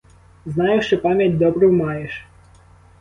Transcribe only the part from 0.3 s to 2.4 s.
Знаю, що пам'ять добру маєш.